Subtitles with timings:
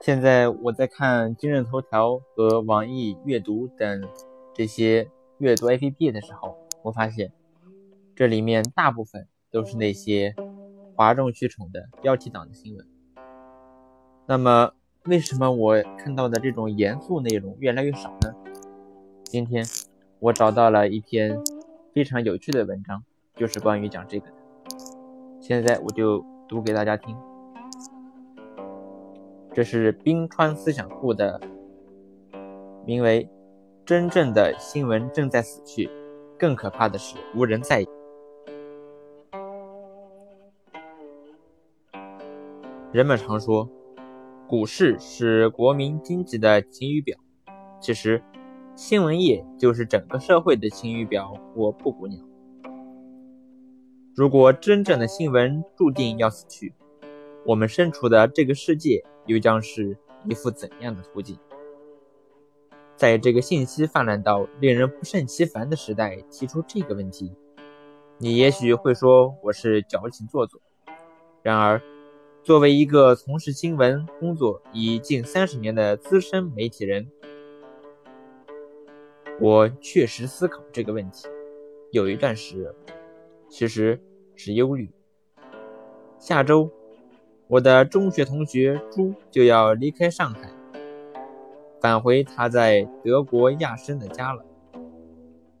[0.00, 4.06] 现在我在看今日头条和网易阅读等
[4.52, 7.32] 这些阅读 APP 的时候，我发现
[8.14, 10.34] 这里面大部分都是那些
[10.94, 12.86] 哗众取宠的标题党的新闻。
[14.26, 14.72] 那么，
[15.06, 18.34] 为什么我看到的这种严肃内容越来越少呢？
[19.24, 19.64] 今天
[20.24, 21.38] 我找到了一篇
[21.92, 23.04] 非常有趣的文章，
[23.36, 24.32] 就是关于讲这个的。
[25.38, 27.14] 现在我就读给大家听。
[29.52, 31.38] 这是冰川思想库的，
[32.86, 33.28] 名为
[33.84, 35.90] “真正的新闻正在死去，
[36.38, 37.88] 更可怕的是无人在意”。
[42.92, 43.68] 人们常说，
[44.48, 47.18] 股市是国民经济的晴雨表，
[47.78, 48.22] 其实，
[48.76, 52.18] 新闻业就是整个社会的晴雨表或布谷鸟。
[54.14, 56.74] 如果真正的新闻注定要死去，
[57.46, 59.04] 我们身处的这个世界。
[59.26, 59.96] 又将是
[60.28, 61.38] 一幅怎样的图景？
[62.94, 67.32] 在这个信息泛滥到令人不胜其烦的时代，提出这个问题，
[68.18, 70.60] 你也许会说我是矫情做作。
[71.42, 71.80] 然而，
[72.42, 77.08] 作为一个从事新闻工作已近三十年的资深媒体人，
[79.40, 81.26] 我确实思考这个问题。
[81.90, 82.74] 有一段时，
[83.48, 84.00] 其实
[84.34, 84.90] 是忧虑。
[86.18, 86.70] 下周。
[87.46, 90.50] 我的中学同学朱就要离开上海，
[91.78, 94.42] 返回他在德国亚琛的家了。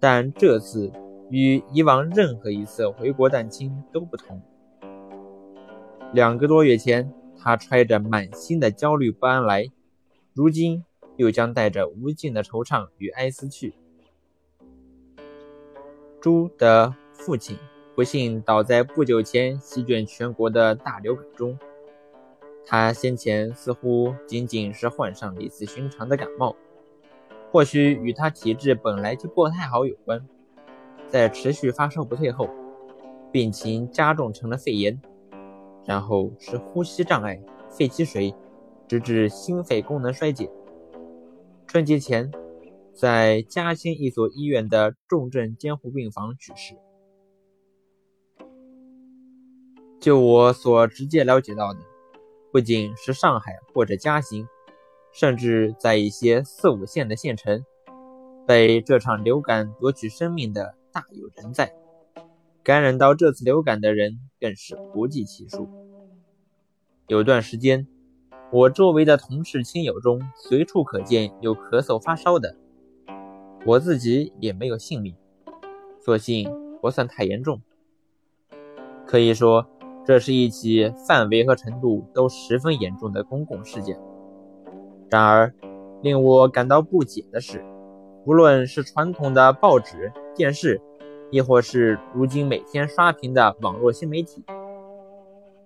[0.00, 0.90] 但这次
[1.28, 4.40] 与以往任何一次回国探亲都不同。
[6.14, 9.66] 两个多月前，他揣着满心的焦虑不安来，
[10.32, 10.82] 如今
[11.16, 13.74] 又将带着无尽的惆怅与哀思去。
[16.20, 17.56] 朱的父亲
[17.94, 21.58] 不幸倒在不久前席卷全国的大流感中。
[22.66, 26.56] 他先前似乎仅仅是患上了一次寻常的感冒，
[27.52, 30.26] 或许与他体质本来就不太好有关。
[31.06, 32.48] 在持续发烧不退后，
[33.30, 34.98] 病情加重成了肺炎，
[35.84, 37.38] 然后是呼吸障碍、
[37.68, 38.34] 肺积水，
[38.88, 40.50] 直至心肺功能衰竭。
[41.74, 42.30] 春节前，
[42.92, 46.76] 在嘉兴一所医院的重症监护病房去世。
[49.98, 51.80] 就我所直接了解到的。
[52.52, 54.46] 不仅是上海或者嘉兴，
[55.12, 57.64] 甚至在一些四五线的县城，
[58.46, 61.74] 被这场流感夺取生命的大有人在。
[62.62, 65.68] 感染到这次流感的人更是不计其数。
[67.08, 67.88] 有段时间，
[68.54, 72.54] 我周围的同事亲友中随处可见有咳嗽发烧的，
[73.66, 75.12] 我自己也没有性命，
[76.00, 76.48] 所幸
[76.80, 77.60] 不算太严重。
[79.04, 79.66] 可以说。
[80.06, 83.98] 这是一起范围和程度都十分严重的公共事件。
[85.08, 85.54] 然而，
[86.02, 87.64] 令我感到不解的是，
[88.26, 90.78] 无论是传统的报纸、电视，
[91.30, 94.44] 亦或是如今每天刷屏的网络新媒体，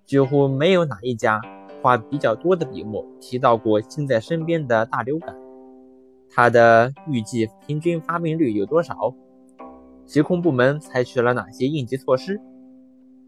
[0.06, 1.40] 几乎没有哪一家
[1.80, 5.36] 花比较多的笔墨提到过近在身边的大流感。
[6.30, 9.14] 它的预计平均发病率有多少？
[10.04, 12.40] 疾控部门采取了哪些应急措施？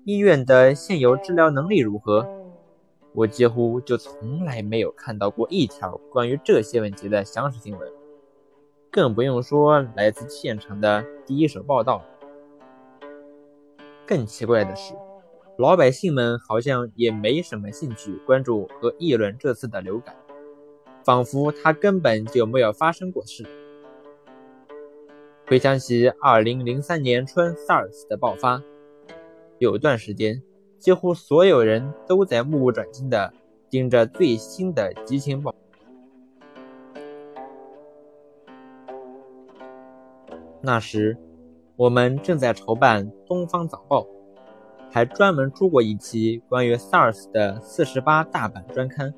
[0.04, 2.26] 医院的现有治疗能力如何？
[3.12, 7.88] 我几乎就从来没有看到过一条关于这些问题的详实新闻，
[8.90, 12.02] 更不用说来自现场的第一手报道。
[14.06, 14.94] 更奇怪的是，
[15.60, 20.16] 老百姓们好像也没什么兴趣关注和议论这次的流感，
[21.04, 23.44] 仿佛它根本就没有发生过事。
[25.46, 28.62] 回想起2003年春 SARS 的爆发。
[29.58, 30.42] 有段时间，
[30.78, 33.30] 几乎所有人都在目不转睛地
[33.68, 35.54] 盯着最新的疫情报。
[40.62, 41.18] 那时，
[41.76, 44.04] 我们正在筹办《东方早报》，
[44.90, 49.14] 还专门出过一期关于 SARS 的四十八大版专刊。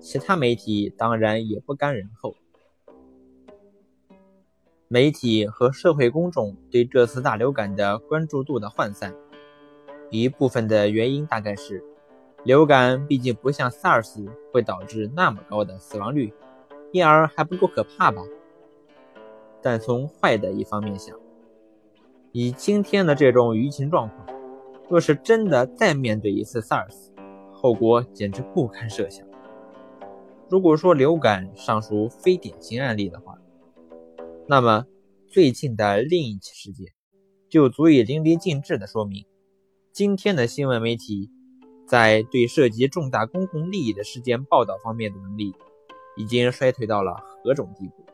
[0.00, 2.36] 其他媒体当然也不甘人后。
[4.86, 9.14] 媒体和社会公众对这次大流感的关注度的涣散。
[10.10, 11.82] 一部分的原因大概是，
[12.44, 16.32] 流感毕竟不像 SARS 会导致那么高的死亡率，
[16.92, 18.22] 因而还不够可怕吧。
[19.60, 21.18] 但从坏的一方面想，
[22.30, 24.23] 以今天的这种舆情状况，
[24.88, 27.10] 若是真的再面对一次 SARS，
[27.52, 29.26] 后果简直不堪设想。
[30.50, 33.38] 如果说流感尚属非典型案例的话，
[34.46, 34.84] 那么
[35.26, 36.92] 最近的另一起事件，
[37.48, 39.24] 就足以淋漓尽致地说明，
[39.90, 41.30] 今天的新闻媒体
[41.88, 45.54] 在对涉及重大公共利益的事件报道方面的能力，
[46.16, 48.04] 已经衰退到了何种地步。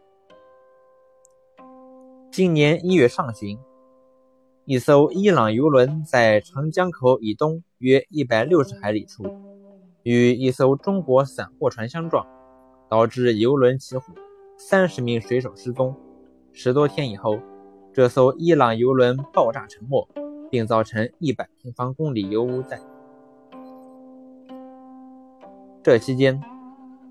[2.31, 3.59] 今年一月上旬，
[4.71, 9.25] 一艘伊朗油轮在长江口以东约一百六十海里处，
[10.05, 12.25] 与一艘中国散货船相撞，
[12.89, 14.05] 导致油轮起火，
[14.57, 15.97] 三十名水手失踪。
[16.53, 17.41] 十多天以后，
[17.93, 20.07] 这艘伊朗油轮爆炸沉没，
[20.49, 22.81] 并造成一百平方公里油污在。
[25.83, 26.41] 这期间，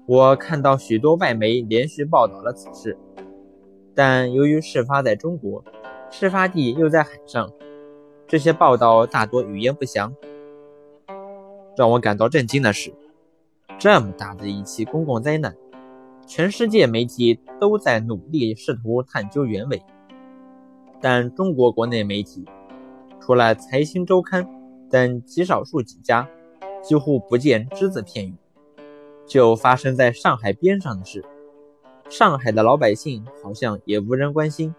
[0.05, 2.97] 我看到许多外媒连续报道了此事，
[3.93, 5.61] 但由于事发在中国，
[6.11, 7.49] 事发地又在海上，
[8.27, 10.13] 这些报道大多语焉不详。
[11.77, 12.91] 让我感到震惊的是，
[13.77, 15.55] 这么大的一起公共灾难。
[16.25, 19.81] 全世界媒体都在努力试图探究原委，
[21.01, 22.45] 但中国国内媒体，
[23.19, 24.45] 除了《财新周刊》
[24.91, 26.27] 等极少数几家，
[26.83, 28.35] 几乎不见只字片语。
[29.25, 31.23] 就发生在上海边上的事，
[32.09, 34.73] 上海的老百姓好像也无人关心，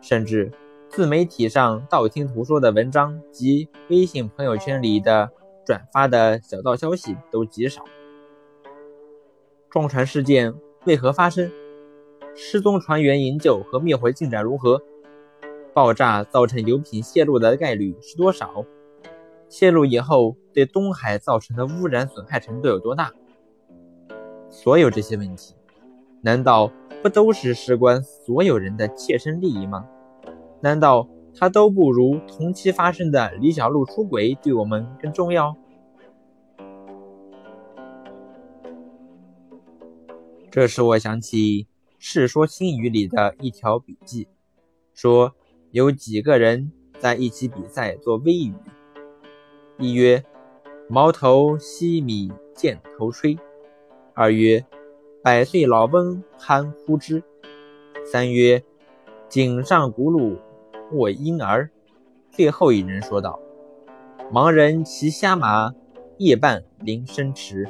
[0.00, 0.50] 甚至
[0.88, 5.30] 自媒体上道听途说的文章及微信朋友圈里的
[5.64, 7.84] 转发的小道消息都极少。
[9.68, 10.52] 撞船事件
[10.84, 11.50] 为何发生？
[12.34, 14.82] 失踪船员营救和灭火进展如何？
[15.72, 18.64] 爆炸造成油品泄露的概率是多少？
[19.48, 23.12] 泄露以后对东海造成的污染损害程度有多大？
[24.48, 25.54] 所有这些问题，
[26.22, 29.88] 难道不都是事关所有人的切身利益吗？
[30.60, 35.56] 难道它都不如同期发生的李小璐出轨对我们更重要？
[40.50, 41.64] 这使我想起
[41.98, 44.28] 《世说新语》里的一条笔记，
[44.92, 45.32] 说
[45.70, 48.52] 有几个人在一起比赛做微语，
[49.78, 50.22] 一曰
[50.86, 53.38] “毛头细米箭头吹”，
[54.12, 54.62] 二曰
[55.22, 57.22] “百岁老翁酣呼之”，
[58.10, 58.64] 三曰
[59.28, 60.38] “井上轱辘
[60.92, 61.70] 卧婴儿”。
[62.32, 63.38] 最后一人说道
[64.32, 65.74] ：“盲人骑瞎马，
[66.18, 67.68] 夜半铃声迟。”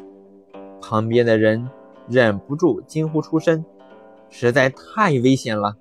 [0.80, 1.68] 旁边的人。
[2.08, 3.64] 忍不住惊呼出声，
[4.30, 5.76] 实在太危险了。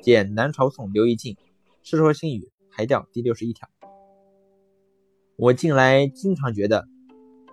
[0.00, 1.34] 见南朝宋刘义庆
[1.82, 3.68] 《世说新语》排调第六十一条。
[5.36, 6.88] 我近来经常觉得，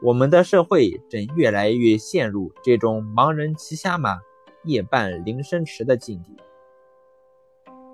[0.03, 4.19] 我们的社会正越来越陷入这种盲人骑瞎马、
[4.65, 6.35] 夜半铃声迟的境地。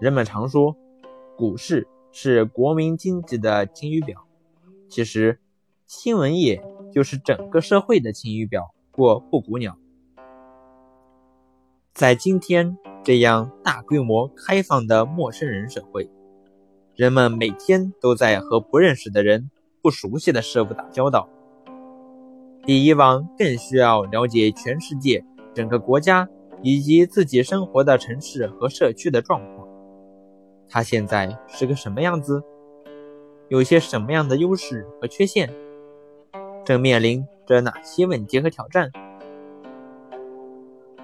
[0.01, 0.75] 人们常说，
[1.38, 4.25] 股市是国民经济的晴雨表，
[4.89, 5.39] 其实
[5.85, 8.73] 新闻业就是整个社会的晴雨表。
[8.91, 9.77] 或布谷鸟，
[11.94, 16.09] 在今天这样大规模开放的陌生人社会，
[16.95, 19.50] 人们每天都在和不认识的人、
[19.81, 21.29] 不熟悉的事物打交道，
[22.69, 25.25] 比以往更需要了解全世界、
[25.56, 26.30] 整个国家
[26.62, 29.68] 以及自己生活的城市和社区的状况。
[30.69, 32.44] 它现在是个什么样子？
[33.48, 35.51] 有些什么样的优势和缺陷？
[36.63, 37.25] 正面临。
[37.48, 38.92] 着哪些问题和挑战？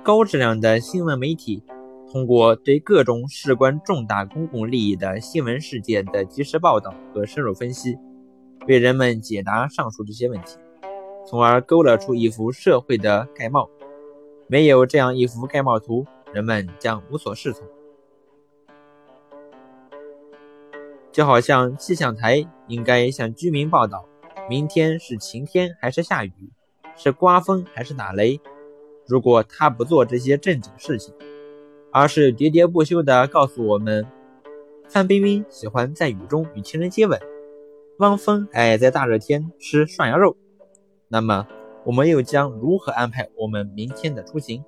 [0.03, 1.63] 高质量的新闻媒体
[2.11, 7.97] 通过对各种事关重大公共利益的新闻事件的及时报道和深入分析，
[8.67, 10.57] 为人们解答上述这些问题，
[11.25, 13.69] 从而勾勒出一幅社会的概貌。
[14.47, 17.67] 没有这样一幅概貌图，人们将无所适从。
[21.11, 24.05] 就好像气象台应该向居民报道。
[24.47, 26.31] 明天是晴天还是下雨？
[26.95, 28.39] 是刮风还是打雷？
[29.07, 31.13] 如果他不做这些正经事情，
[31.91, 34.05] 而是喋喋不休地告诉我们，
[34.87, 37.19] 范冰冰喜欢在雨中与情人接吻，
[37.97, 40.37] 汪峰爱在大热天吃涮羊肉，
[41.07, 41.47] 那么
[41.83, 44.63] 我们又将如何安排我们明天的出行？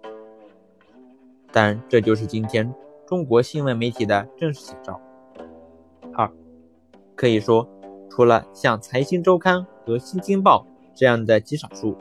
[1.52, 2.74] 但这就是今天
[3.06, 5.02] 中国新闻媒体的真实写照。
[6.14, 6.32] 二，
[7.16, 7.68] 可以说。
[8.10, 10.66] 除了像《财经周刊》和《新京报》
[10.98, 11.96] 这样的极少数，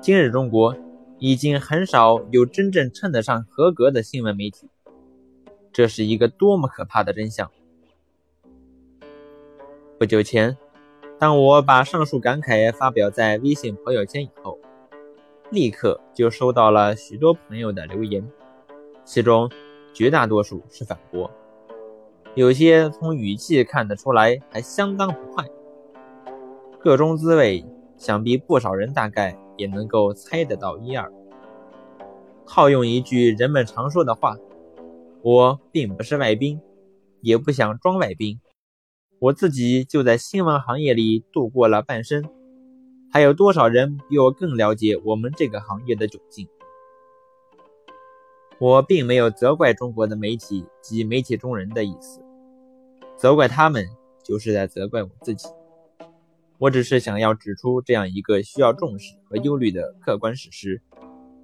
[0.00, 0.74] 今日中国
[1.18, 4.70] 已经很少有真正称得上合格的新闻媒体。
[5.70, 7.50] 这是一个多么可怕的真相！
[9.98, 10.56] 不久前，
[11.22, 14.58] 当我把上述感慨发表在微信朋友圈以后，
[15.52, 18.28] 立刻就收到了许多朋友的留言，
[19.04, 19.48] 其中
[19.94, 21.30] 绝大多数是反驳。
[22.34, 25.44] 有些从语气看得出来，还相当不快。
[26.80, 27.64] 个中滋味，
[27.96, 31.08] 想必不少人大概也能够猜得到一二。
[32.44, 34.36] 套用一句人们常说的话
[35.22, 36.60] ：“我并不是外宾，
[37.20, 38.40] 也不想装外宾。
[39.22, 42.24] 我自己就在新闻行业里度过了半生，
[43.08, 46.48] 还有多少人比我更了解我们这个行业的窘境？
[48.58, 52.20] 我并没有责怪中国的媒体及媒体中人的意思，
[53.16, 53.86] 责怪他们
[54.24, 55.46] 就是在责怪我自己。
[56.58, 60.82] 我只是想要指出这样一个需要重视和忧虑的客观事实：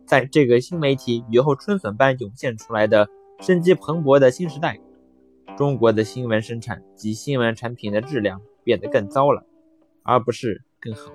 [0.05, 3.09] 在这个新媒体雨后春笋般涌现出来的
[3.39, 4.81] 生机蓬勃的新时代。
[5.59, 9.45] 中国的新闻生产及新闻产品的质量变得更糟了，
[10.05, 11.11] 而不是更好。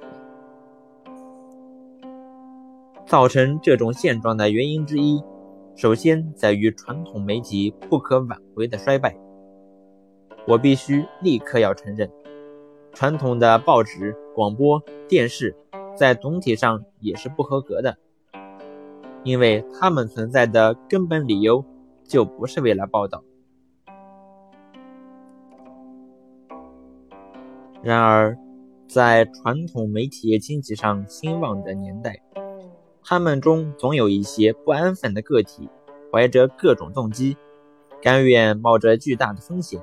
[3.05, 5.23] 造成这种现状的原因之一，
[5.77, 9.17] 首先在于传统媒体不可挽回的衰败。
[10.45, 12.12] 我必须立刻要承认，
[12.91, 15.55] 传统的报纸、广播电视
[15.95, 17.97] 在总体上也是不合格的，
[19.23, 21.63] 因为它们存在的根本理由
[22.03, 23.23] 就不是为了报道。
[27.83, 28.37] 然而，
[28.87, 32.21] 在传统媒体业经济上兴旺的年代，
[33.03, 35.67] 他们中总有一些不安分的个体，
[36.09, 37.35] 怀着各种动机，
[38.01, 39.81] 甘愿冒着巨大的风险，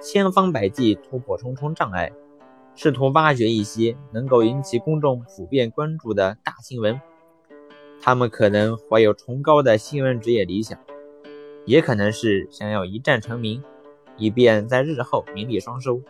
[0.00, 2.10] 千方百计突破重重障碍，
[2.74, 6.98] 试图挖掘一些能够引起公众普遍关注的大新闻。
[8.00, 10.78] 他们可能怀有崇高的新闻职业理想，
[11.66, 13.62] 也可能是想要一战成名，
[14.16, 16.00] 以便在日后名利双收。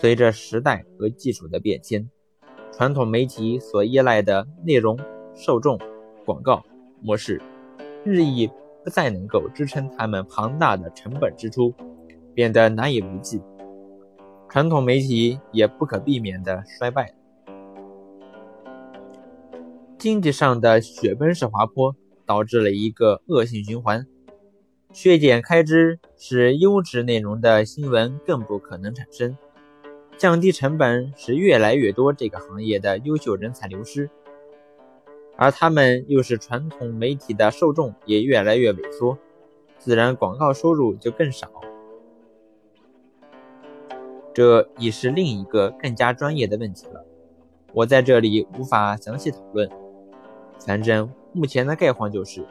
[0.00, 2.08] 随着时代和技术的变迁，
[2.72, 4.96] 传统媒体所依赖的内容、
[5.34, 5.76] 受众、
[6.24, 6.64] 广告
[7.02, 7.42] 模式，
[8.04, 8.48] 日益
[8.84, 11.74] 不再能够支撑他们庞大的成本支出，
[12.32, 13.40] 变得难以为继。
[14.48, 17.12] 传统媒体也不可避免地衰败。
[19.98, 24.06] 经济上的雪崩式滑坡导致了一个恶性循环：
[24.92, 29.36] 削减开支，使优质内容的新闻更不可能产生。
[30.18, 34.10] 降低成本使越来越多这个行业的优秀人才流失，
[35.36, 39.16] 而他们又是传统媒体的受众也越来越萎缩，
[39.78, 41.48] 自然广告收入就更少。
[44.34, 47.06] 这已是另一个更加专业的问题了，
[47.72, 49.70] 我在这里无法详细讨论。
[50.58, 52.44] 反正目前的概况就是，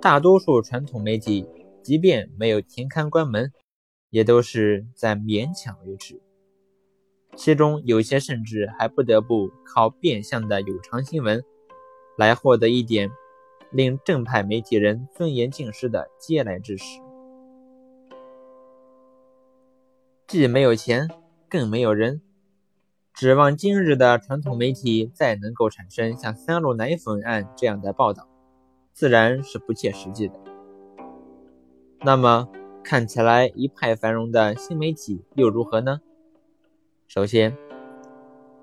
[0.00, 1.48] 大多数传统媒体
[1.82, 3.52] 即便没有停刊关门，
[4.10, 6.20] 也都是在勉强维持。
[7.36, 11.44] 其中有些甚至还不得不靠变相的有偿新闻，
[12.16, 13.10] 来获得一点
[13.70, 17.00] 令正派媒体人尊严尽失的嗟来之食。
[20.26, 21.08] 既没有钱，
[21.48, 22.22] 更没有人，
[23.12, 28.26] 指望今日的传统媒体再能够产生像三鹿奶粉案这样的报道，
[28.92, 30.34] 自然是不切实际的。
[32.00, 32.48] 那么，
[32.82, 36.00] 看起来一派繁荣的新媒体又如何呢？
[37.08, 37.56] 首先，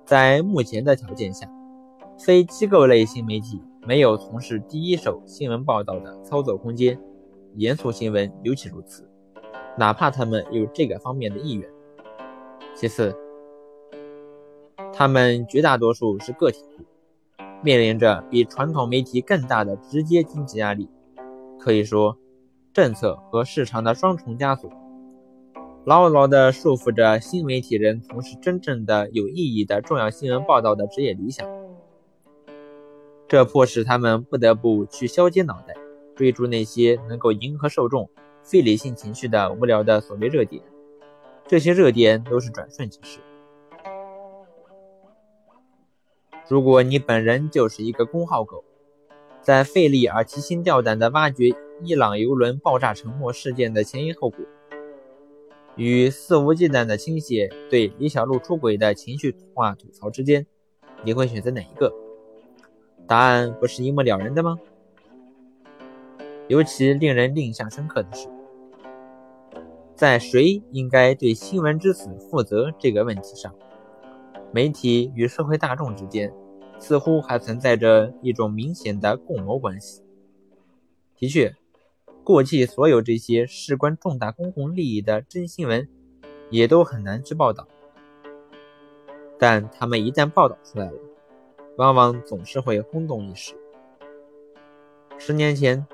[0.06, 1.50] 在目前的条件下，
[2.20, 7.00] 非机构类新媒体没有从事第一手新闻报道的操作空间，
[7.56, 9.10] 严肃新闻尤其如此，
[9.78, 11.68] 哪怕他们有这个方面的意愿。
[12.76, 13.16] 其次，
[14.92, 16.84] 他们绝大多数是个体户，
[17.64, 20.90] 面临着比传统媒体更大的直接经济压力，
[21.58, 22.18] 可以说，
[22.74, 24.70] 政策和市场的双重枷锁。
[25.86, 31.46] 牢牢地束缚着新媒体人从事真正的有意义的重要新闻报道的职业理想，
[33.28, 35.76] 这迫使他们不得不去削尖脑袋，
[36.16, 38.10] 追逐那些能够迎合受众
[38.44, 40.64] 非理性情绪的无聊的所谓热点。
[41.46, 43.20] 这些热点都是转瞬即逝。
[46.48, 48.64] 如果你本人就是一个公号狗，
[49.42, 54.46] 在费力而提心吊胆地挖掘伊朗油轮爆炸沉没事件的前因后果。
[55.76, 60.46] 与肆无忌惮的倾泻对李小璐出轨的情绪化吐槽之间，
[61.04, 61.92] 你会选择哪一个？
[63.08, 64.60] 答案不是一目了然的吗？
[66.48, 68.28] 尤其令人印象深刻的是，
[69.96, 73.54] 在谁应该对新闻之死负责这个问题上，
[74.52, 76.32] 媒体与社会大众之间
[76.78, 80.04] 似乎还存在着一种明显的共谋关系。
[81.18, 81.56] 的确。
[82.24, 85.90] 过去所有这些事关重大公共利益的真新闻，
[86.50, 87.68] 也都很难去报道。
[89.38, 90.98] 但他们一旦报道出来了，
[91.78, 93.54] 往往总是会轰动一时。
[95.18, 95.86] 十年前，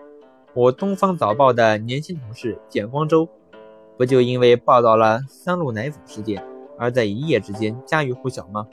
[0.53, 3.27] 我《东方早报》的年轻同事简光洲，
[3.97, 6.45] 不就因为报道了三鹿奶粉事件，
[6.77, 8.67] 而在一夜之间家喻户晓吗？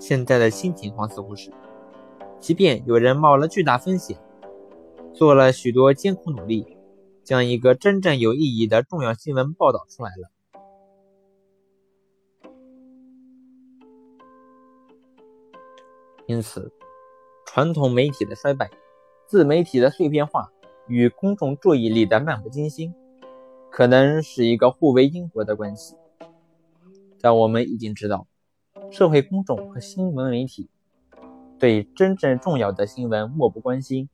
[0.00, 1.52] 现在的新情况似乎是。
[2.40, 4.18] 即便有人冒了巨大风险，
[5.14, 6.66] 做了许多艰苦努力，
[7.22, 10.30] 将一个真正有意义的重要新闻报道出来了。
[16.26, 16.72] 因此，
[17.46, 18.70] 传统媒体的衰败、
[19.26, 20.50] 自媒体的碎片化
[20.86, 22.94] 与公众注意力的漫不经心，
[23.70, 25.94] 可能是一个互为因果的关系。
[27.20, 28.26] 但我们已经知道，
[28.90, 30.70] 社会公众和新闻媒体。
[31.58, 34.08] 对真正重要的新闻漠不关心，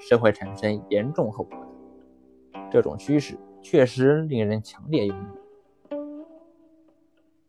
[0.00, 2.60] 是会产生严重后果的。
[2.70, 5.98] 这种趋势确实令人强烈忧虑。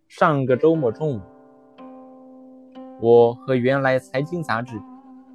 [0.07, 1.21] 上个周末中午，
[3.01, 4.79] 我和原来财经杂志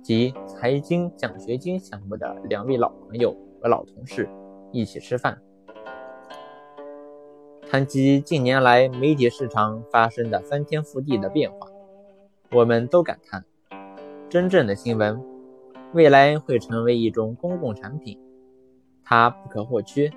[0.02, 4.28] 及财经奖学金项目的两位老朋友和老同事
[4.72, 5.38] 一起吃饭，
[7.68, 11.68] 谈及近年来媒体市场发生的翻天覆地的变化，
[12.52, 13.44] 我们都感叹。
[14.30, 15.20] 真正的新闻，
[15.92, 18.18] 未来会成为一种公共产品，
[19.02, 20.10] 它不可或缺，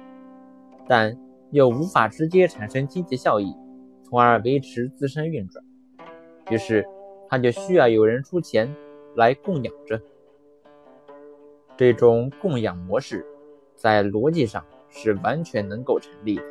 [0.87, 1.17] 但
[1.49, 3.55] 又无法直接产生经济效益，
[4.03, 5.65] 从而维持自身运转。
[6.51, 6.87] 于是，
[7.27, 8.75] 它就需要有人出钱
[9.15, 9.99] 来供养着。
[11.75, 13.25] 这种供养模式，
[13.75, 16.43] 在逻辑上是完全能够成立的。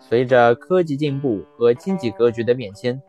[0.00, 3.00] 随着科技进步和经济格局的变迁。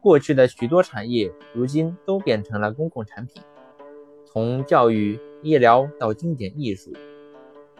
[0.00, 3.42] 过去的许多产业，如今都变成了公共产品，
[4.34, 6.92] 从教育、医疗到经典艺术，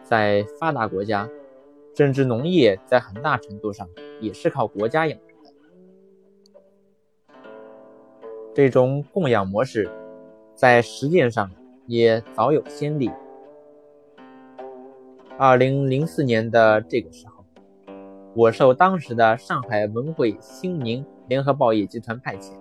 [0.05, 1.29] 在发达国家，
[1.97, 3.89] 甚至农业在很大程度上
[4.21, 5.53] 也是靠国家养着的。
[8.55, 9.91] 这种供养模式，
[10.55, 11.51] 在实践上
[11.89, 13.11] 也早有先例。
[15.37, 17.45] 二零零四年的这个时候，
[18.37, 21.05] 我受当时的上海文汇新宁。
[21.27, 22.53] 联合报业集团派遣，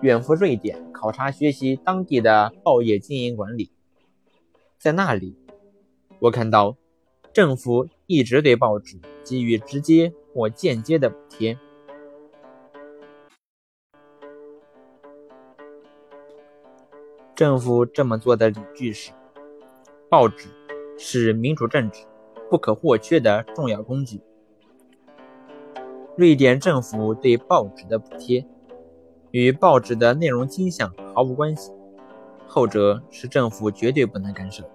[0.00, 3.72] 远赴瑞典考察学习当地的报业经营管理。
[4.78, 5.36] 在那里，
[6.20, 6.76] 我看到
[7.32, 11.58] 政府一直对报纸给予直接或间接的补贴。
[17.34, 19.10] 政府这么做的理据是，
[20.08, 20.48] 报纸
[20.96, 22.04] 是民主政治
[22.48, 24.20] 不可或缺的重要工具。
[26.16, 28.44] 瑞典政府对报纸的补贴
[29.38, 31.70] 与报纸的内容倾向毫无关系，
[32.48, 34.68] 后者是政府绝对不能干涉。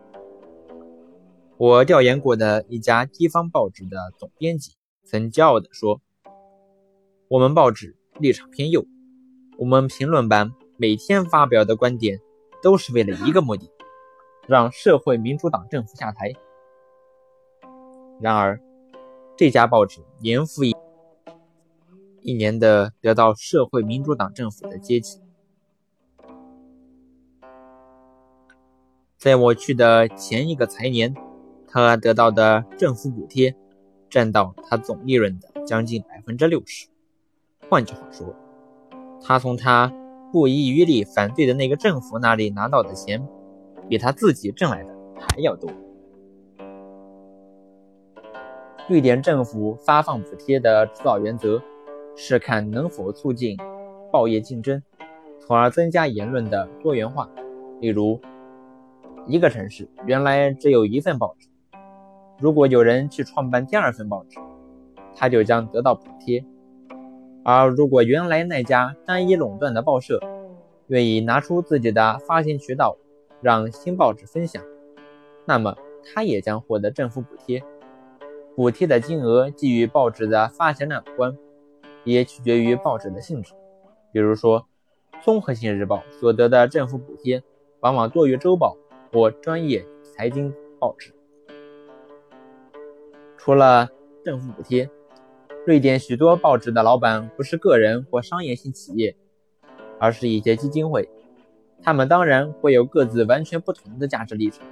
[1.57, 4.71] 我调研过的一家地方报纸的总编辑
[5.03, 5.99] 曾骄傲地说
[7.27, 8.85] ：“我们报纸立场偏右，
[9.57, 12.21] 我们评论版每天发表的观点
[12.61, 13.69] 都是为了一个目的，
[14.47, 16.31] 让社会民主党政府下台。”
[18.21, 18.61] 然而，
[19.35, 20.73] 这家报纸年复一。
[22.23, 25.19] 一年的得到社会民主党政府的接济。
[29.17, 31.13] 在我去的前一个财年，
[31.67, 33.53] 他得到的政府补贴
[34.09, 36.87] 占到他总利润的将近百分之六十。
[37.69, 38.33] 换句话说，
[39.21, 39.93] 他从他
[40.31, 43.27] 不遗余力反对的那个政府那里拿到的钱，
[43.89, 45.69] 比他自己挣来的还要多。
[48.87, 51.61] 瑞典政府发放补贴的指导原则。
[52.15, 53.57] 是看能否促进
[54.11, 54.81] 报业竞争，
[55.39, 57.29] 从而增加言论的多元化。
[57.79, 58.19] 例如，
[59.25, 61.49] 一个城市原来只有一份报纸，
[62.39, 64.39] 如果有人去创办第二份报纸，
[65.15, 66.43] 他就将得到补贴；
[67.43, 70.19] 而如果原来那家单一垄断的报社
[70.87, 72.95] 愿意拿出自己的发行渠道
[73.41, 74.63] 让新报纸分享，
[75.45, 77.63] 那么他也将获得政府补贴。
[78.55, 81.35] 补贴的金额既与报纸的发行量关。
[82.03, 83.53] 也取决于报纸的性质，
[84.11, 84.67] 比如说，
[85.23, 87.41] 综合性日报所得的政府补贴
[87.79, 88.75] 往往多于周报
[89.11, 91.13] 或专业财经报纸。
[93.37, 93.89] 除了
[94.23, 94.89] 政府补贴，
[95.65, 99.15] 瑞典许多报纸的老板不是个人或商业性企业，
[99.99, 101.09] 而是一些基金会。
[101.81, 104.65] 他们当然会有各自完全不同的价值立场，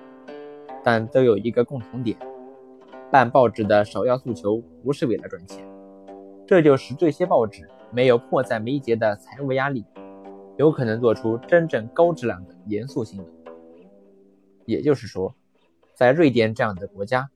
[0.83, 2.17] 但都有一个共同点：
[3.09, 5.70] 办报纸的首要诉求不是为了赚钱。
[6.51, 9.85] 这就使这些报纸没有迫在眉睫的财务压力，
[10.57, 13.27] 有可能做出真正高质量的严肃新闻。
[14.65, 15.33] 也就是说，
[15.93, 17.29] 在瑞典这样的国家，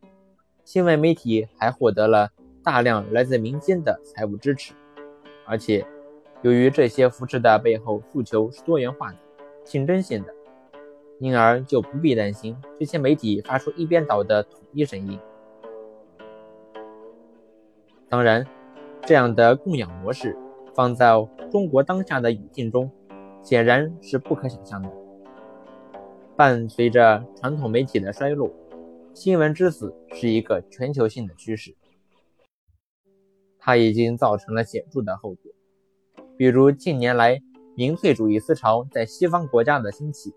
[0.65, 2.29] 新闻媒体还获得了
[2.61, 4.73] 大量来自民间的财务支持，
[5.45, 5.87] 而且
[6.41, 9.17] 由于这些扶持的背后诉求是多元化的、
[9.63, 10.33] 竞争性的，
[11.19, 15.17] 因而就不必担心这些媒体发出一边倒的统一声音。
[18.09, 18.45] 当然。
[19.05, 20.35] 这样的供养模式
[20.73, 21.13] 放在
[21.51, 22.91] 中国当下的语境中，
[23.43, 24.91] 显然是不可想象的。
[26.35, 28.51] 伴随着传统媒体的衰落，
[29.13, 31.75] 新闻之死是一个全球性的趋势。
[33.59, 35.51] 它已经造成了显著的后果，
[36.35, 37.39] 比如近年来
[37.75, 40.33] 民粹主义思潮在西方国家的兴起。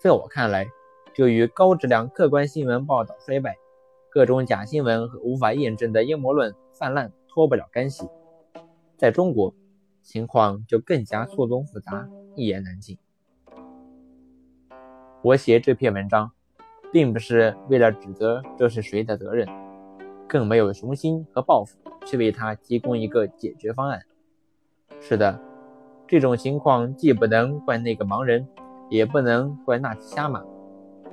[0.00, 0.68] 在我看来，
[1.14, 3.56] 就与高质量客观新闻报道衰败、
[4.08, 8.08] 各种假新闻和无法验证的阴谋论泛滥脱不了干系。
[8.96, 9.54] 在中国，
[10.00, 12.96] 情况就更加错综复杂，一言难尽。
[15.22, 16.30] 我写这篇文章，
[16.90, 19.46] 并不是为了指责这是谁的责任，
[20.26, 24.00] 更没有雄心和抱负去为他提供一个解决方案。
[24.98, 25.38] 是的，
[26.06, 28.48] 这种情况既不能怪那个盲人，
[28.88, 30.42] 也不能怪那匹瞎马，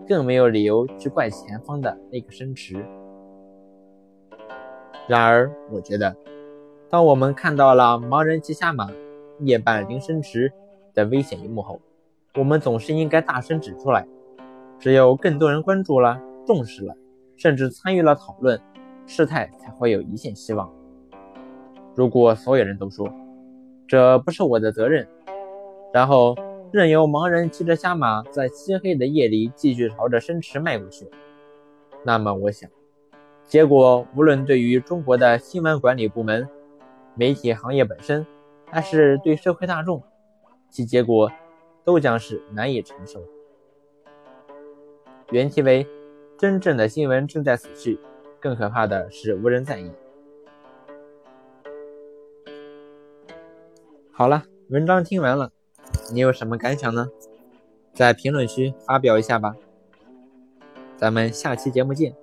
[0.08, 2.86] 更没有理由去怪前方的那个生池。
[5.08, 6.16] 然而，我觉得，
[6.89, 8.89] 当我们看到了盲人骑瞎马、
[9.39, 10.52] 夜半临深池
[10.94, 11.82] 的危险一幕后，
[12.36, 14.08] 我们总是应该大声指出来，
[14.80, 16.96] 只有更多人关注了、重视了，
[17.36, 18.60] 甚至参与了讨论，
[19.06, 20.72] 事态才会有一线希望。
[21.96, 23.08] 如果所有人都说
[23.88, 25.06] 这不是我的责任，
[25.94, 26.34] 然后
[26.72, 31.08] 任由盲人骑着瞎马在漆黑的夜里继续朝着深池迈过去，
[32.04, 32.70] 那么我想，
[33.46, 36.48] 结果无论对于中国的新闻管理部门、
[37.16, 38.26] 媒体行业本身，
[38.70, 40.04] 还是对社会大众，
[40.70, 41.32] 其结果。
[41.86, 43.22] 都将是难以承受。
[45.32, 45.86] 原题为
[46.40, 48.00] “真正的新闻正在死去，
[48.40, 49.92] 更可怕的是无人在意”。
[54.14, 55.52] 好了，文章听完了，
[56.14, 57.10] 你有什么感想呢？
[57.94, 59.58] 在评论区发表一下吧。
[60.96, 62.23] 咱们下期节目见。